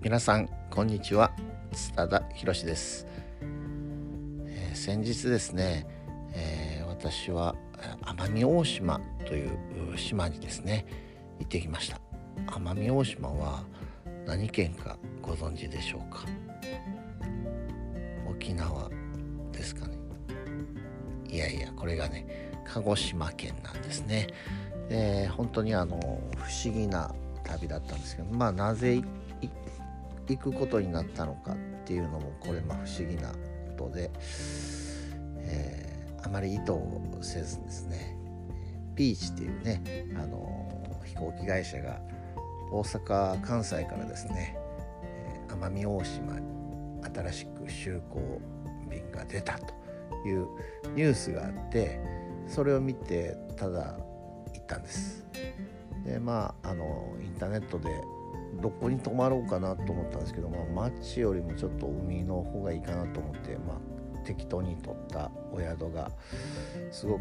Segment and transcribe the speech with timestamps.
[0.00, 1.32] 皆さんこんにちは。
[1.72, 3.04] 津田博です、
[4.46, 5.88] えー、先日ですね、
[6.34, 7.56] えー、私は
[8.02, 10.86] 奄美大島という島にですね
[11.40, 12.00] 行ってきました。
[12.46, 13.64] 奄美大島は
[14.24, 16.24] 何県かご存知でしょうか？
[18.30, 18.88] 沖縄
[19.50, 19.94] ですかね。
[21.28, 24.28] いやいやこれがね鹿児島県なんですね。
[24.88, 26.04] で本当にあの不
[26.64, 27.12] 思議な
[27.42, 29.50] 旅だったんですけどまあなぜ行っ
[30.36, 34.10] くことになったのかっていうのもこれま不思議なことで、
[35.38, 38.16] えー、あまり意図をせずですね
[38.94, 42.00] ピーチっていうねあの飛行機会社が
[42.70, 44.58] 大阪関西からですね
[45.48, 46.46] 奄美大島に
[47.14, 48.40] 新しく就航
[48.90, 49.74] 便が出たと
[50.26, 50.46] いう
[50.94, 52.00] ニュースがあって
[52.46, 53.96] それを見てただ
[54.52, 55.24] 行ったんです。
[56.04, 57.90] でまああのインターネットで
[58.60, 66.10] どこに泊まろうかなと思ったんですけど、まあ、町よりもちょっと海の方がいいかなと思って、まあ、適当に取ったお宿が
[66.90, 67.20] すごく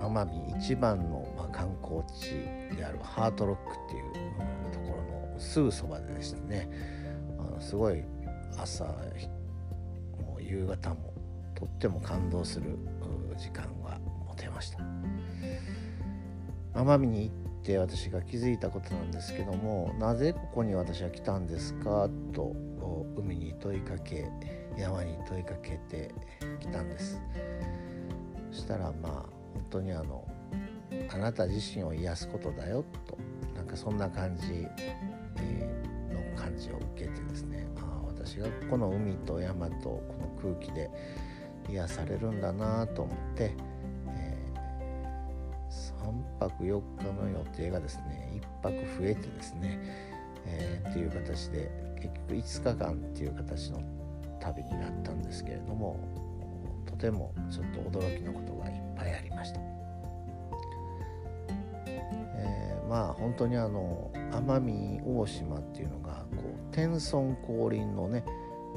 [0.00, 2.30] 奄美一番の、ま、観光地
[2.76, 4.12] であるハートロックっていう、
[4.72, 6.68] ところのすぐそばでですね。
[7.38, 8.02] あのすごい
[8.58, 11.12] 朝も夕方も
[11.54, 12.78] とっても感動する
[13.36, 14.78] 時間が持てました。
[16.74, 22.08] 奄美に行って私が気づいたことなんですけどもなぜここに私は来たんですか？
[22.32, 22.54] と
[23.16, 24.26] 海に問いかけ
[24.76, 26.14] 山に問いかけて
[26.58, 27.20] きたんです。
[28.50, 29.12] そしたらまあ
[29.54, 30.26] 本当にあの
[31.12, 33.18] あなた自身を癒すことだよと
[33.54, 34.66] なんかそんな感じ
[36.12, 40.90] の感じを受けてですねああ私がこの海と山とこの空気で
[41.68, 43.54] 癒されるんだなと思って、
[46.60, 49.78] 4日の予定がですね1泊増えてですね、
[50.46, 53.82] えー、っていう形で結局5日間っていう形の
[54.40, 55.98] 旅になったんですけれども
[56.86, 59.60] とてもちょっと驚きのことがいっぱいありました。
[61.86, 68.24] えー、まあ本当にあの奄美大島っていうのがこう天孫降臨のね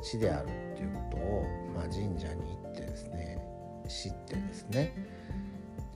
[0.02, 1.46] 地であるっていうことを、
[1.76, 3.40] まあ、神社に行ってですね
[3.88, 4.94] 知ってですね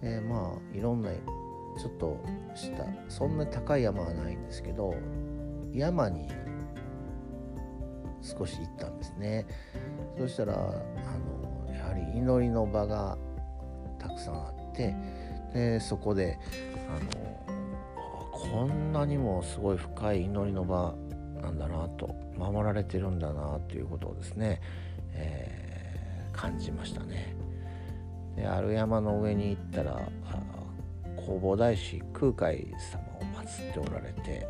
[0.02, 1.12] でまあいろんな
[1.78, 2.20] ちょっと
[2.56, 4.96] したそんな高い山はないんですけど
[5.74, 6.28] 山に
[8.22, 9.46] 少し行ったんですね
[10.18, 13.18] そしたらあのやはり祈りの場が
[14.00, 14.96] たくさんあって
[15.54, 16.38] でそこで
[16.90, 17.38] あの
[18.32, 20.96] こんなにもすごい深い祈りの場
[21.42, 24.62] なんだなと守られてるんだなということをですね、
[25.14, 27.36] えー、感じましたね。
[28.36, 30.08] である山の上に行ったら
[31.18, 34.48] 弘法大師空海様を祀っておられて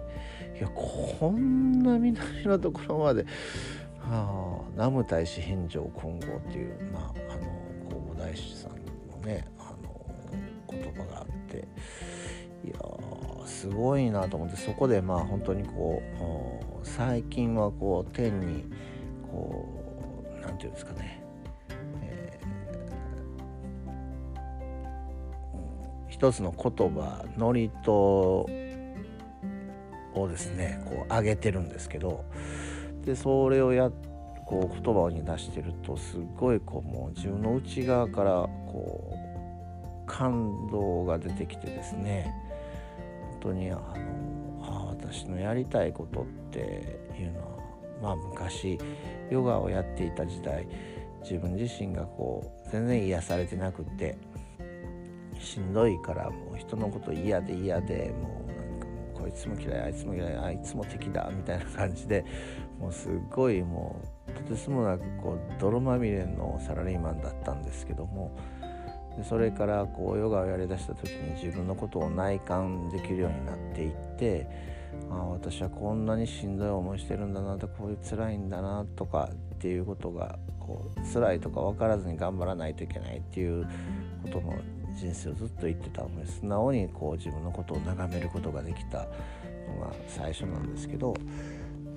[0.58, 3.26] いやこんな南のところまで
[4.00, 7.42] 「はあ、南無大師返上金剛」っていう、まあ、あの
[7.90, 10.06] 弘法大師さんのねあの
[10.70, 11.68] 言葉があって
[12.66, 12.78] いや
[13.46, 16.02] すごいなと思ってそこでまあ本当にこ
[16.84, 18.66] う最近はこう天に
[19.32, 19.66] こ
[20.38, 21.22] う何て言うんですかね、
[26.18, 28.50] 一つの言葉ノリと
[30.16, 32.26] をですねこう上げてるんですけど
[33.06, 33.92] でそれをや
[34.48, 42.34] こう言葉に出してるとすごいこうもう自分の内側からこう感動が出てきてですね
[43.34, 43.84] 本当にあの
[44.64, 47.48] あ私のやりたいことっていうのは
[48.02, 48.80] まあ昔
[49.30, 50.68] ヨガをやっていた時代
[51.22, 54.18] 自分自身がこう全然癒されてなくって
[55.40, 62.26] しんどいからもう人のこと嫌で嫌でもうなんかもうこいつも嫌いあいつも嫌いあいつも敵だみたいな感じで
[62.80, 68.38] もうすっごいもうとてつもなくこう泥まみれのサラリーマンだったんですけども
[69.18, 74.48] でそれからこうヨガをやりだした時に自分のことを内観できるようになっていって
[75.10, 83.66] ああ私はこんなにしんどい思いしてるんだなとこういう辛いんだなとかっていうことがこう辛いとか分からずに頑張らないといけないっていう
[84.24, 84.54] ことの
[84.98, 91.14] 人生をずっと言ってたので素直にこう自分のことを眺めることができたのが最初なんですけど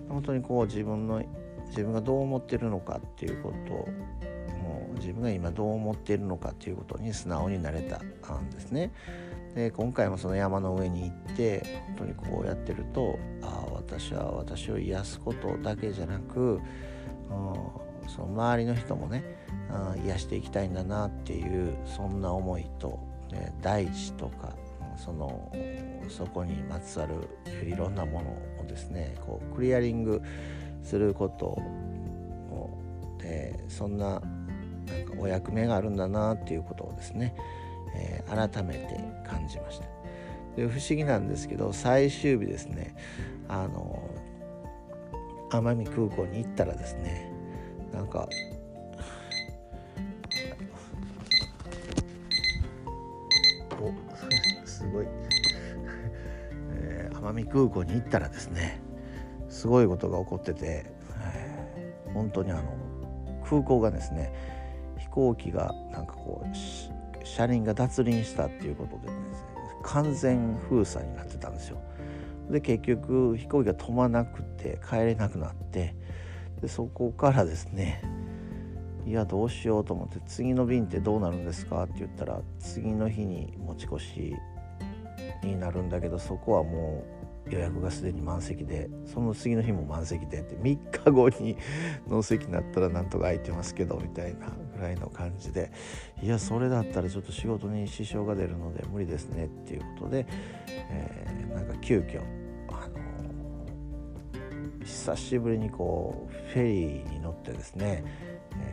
[0.09, 1.23] 本当にこう自分の
[1.69, 3.89] 自分がどう思ってるのかっていうことを
[4.63, 7.99] もう自分が今どう思っているのかということに素直になれた
[8.37, 8.93] んですね。
[9.55, 16.61] で今回もその山の上に行って本当にこうやってるとああ私は私を癒すことだけじゃなく、うん、
[18.09, 19.25] その周りの人もね、
[20.05, 22.99] 癒していきたいんだなっていうそんな思いと、
[23.33, 24.55] ね、大地とか、
[24.97, 25.53] その
[26.09, 27.15] そこにまつわる
[27.67, 28.31] いろんなもの
[28.63, 30.21] をですねこうクリアリング
[30.83, 32.79] することを
[33.19, 37.35] でそんななんかお役目があるんだなっていうことをですね、
[37.95, 39.87] えー、改めて感じました。
[40.57, 42.97] で不思議なんですけど最終日ですね
[43.49, 44.03] あの
[45.51, 47.33] 奄美空港に行ったらですね
[47.93, 48.29] なんか
[54.81, 55.07] すごい、
[56.73, 58.81] えー、奄美空港に行ったらですね
[59.51, 60.87] すごいことが起こってて、
[61.23, 62.63] えー、本当にあの
[63.45, 64.33] 空港がですね
[64.97, 69.51] 飛行機がなんかこう車輪が脱輪したっていうことでですね
[69.83, 71.79] 完全封鎖になってたんですよ。
[72.51, 75.95] で結局飛行機が飛ばなくて帰れなくなって
[76.61, 78.03] でそこからですね
[79.07, 84.37] いやどうしようと思って次の便ってどうなるんですかって言ったら次の日に持ち越し
[85.43, 87.21] になるんだけどそこはもう
[87.51, 91.57] 予約がすでに満席でその次の日も満席でって3日後に
[92.07, 95.73] 納席になったらなんとか空いてますけどみたいなぐらいの感じで。
[96.23, 100.27] いやそれだったらちょっと仕事に支障が出るので無理ですねっていうことで、
[100.69, 102.21] えー、なんか急遽
[102.69, 108.05] あの久しぶりにこうフェリーに乗ってですね、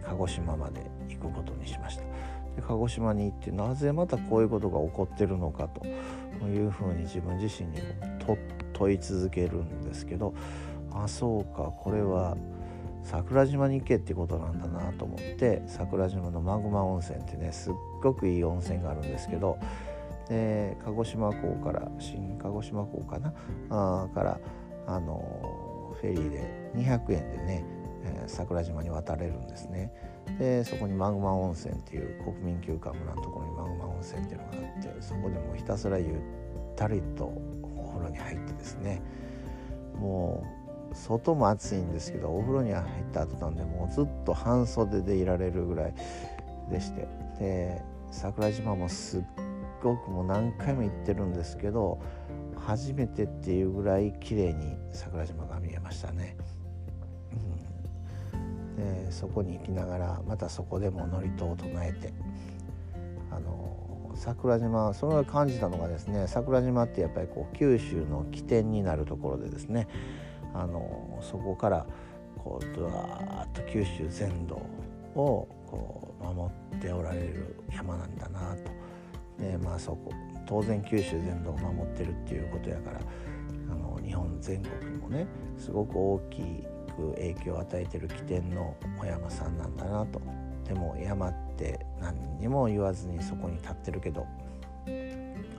[0.04, 2.04] 鹿児島まで行くことにしました。
[2.58, 5.86] で鹿児島に行ってなぜまたこういうことが起こってるのかと
[6.48, 7.78] いうふうに自分自身に
[8.74, 10.34] 問い続けるんですけど
[10.92, 12.36] あそうかこれは
[13.04, 19.58] 桜島に行けってことなんだなと思って桜島のマグマ温泉ってねすっごくいい温泉があるんですけど
[20.28, 23.34] で鹿児島港から新鹿児島港かな？
[23.70, 24.40] あから
[24.88, 27.66] あのフェリーで200円でね、
[28.16, 29.92] えー、桜島に渡れるんですね。
[30.40, 36.08] でそこにマグマ温泉っていう国民休暇村のところにマグマ温泉っていうのがあってそこでもひたすらゆっ
[36.76, 39.02] たりとお風呂に入ってですね。
[39.96, 40.44] も
[40.92, 45.94] う外も暑いんですけどお風呂に入った後なんでもうずっと半袖でいられるぐらい
[46.70, 47.08] でして。
[47.40, 47.82] で
[48.12, 49.24] 桜島もすっ
[49.84, 52.00] ごくもう何回も行ってるんですけど
[52.56, 56.36] 初めてっていうぐらい綺麗に桜島が見えましたね。
[58.78, 62.14] うん、でそこに行きながらまたそこでも祝詞を唱えて
[63.32, 69.88] あの桜島それが感じたのがですね桜島ってやっぱりこう九州の起点になるところでですね
[70.54, 71.86] あのそこから
[72.38, 74.56] こうドワーッと九州全土
[75.16, 78.72] をこう守っておられる山なんだなと。
[79.38, 80.12] でまあそこ
[80.48, 83.00] 当然九州全土を守ってるっていうことやから
[83.70, 85.28] あの日本全国にもね
[85.60, 90.20] すごく大きいく影響を与えてる起点のお山さんなんだなと
[90.66, 94.26] でも山って何にも言わずにそこに立ってるけど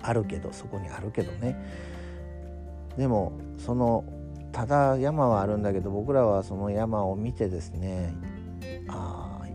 [0.03, 1.57] あるけどそこにあるけどね
[2.97, 4.05] でもその
[4.53, 8.15] ただ山はあるんだけど僕らはその山を見てですね
[8.89, 9.47] ああ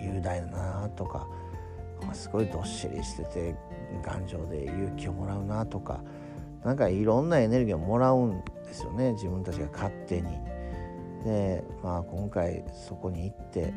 [0.00, 1.26] 雄大だなとか
[2.12, 3.54] すごいどっしりしてて
[4.02, 6.02] 頑丈で勇気をもらうなとか
[6.64, 10.28] なんかいろんなエネルギーをもらうんですよね自分たちが勝手に。
[11.24, 13.72] でまあ今回そこに行って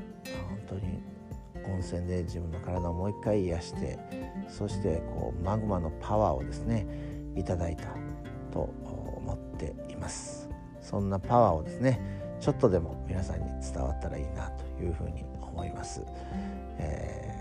[0.50, 1.04] 本当に
[1.66, 4.00] 温泉で自分の体をもう一回癒して
[4.48, 6.86] そしてこうマグマのパワーをですね
[7.36, 7.96] いただいた
[8.52, 10.50] と思っています。
[10.82, 12.00] そんなパワーをですね
[12.40, 16.04] ちょっとでも皆さんに伝わったらいいなというふうに思います、
[16.78, 17.34] えー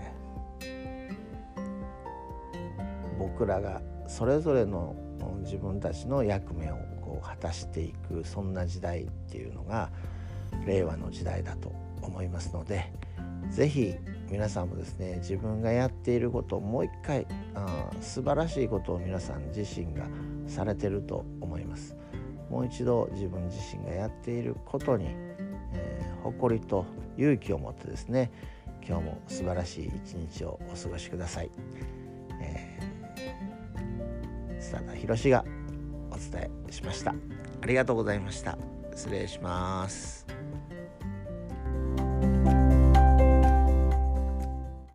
[3.19, 4.95] 僕らがそれぞれの
[5.43, 6.75] 自分たちの役目を
[7.23, 9.89] 果たしていくそんな時代っていうのが
[10.65, 12.91] 令和の時代だと思いますので
[13.49, 13.95] 是非
[14.29, 20.07] 皆さんもですね自分がやっていることをもう一回あ素晴らしいことを皆さん自身が
[20.47, 21.95] されてると思います。
[22.49, 25.07] もう一度自分自身がやっていることに、
[25.73, 26.85] えー、誇りと
[27.17, 28.31] 勇気を持ってですね
[28.85, 31.49] 今日も素晴らしい一日をお過ごしください。
[32.41, 32.83] えー
[34.73, 35.45] 佐田博が
[36.13, 37.13] お伝えしました。
[37.61, 38.57] ありがとうございました。
[38.95, 40.22] 失礼します。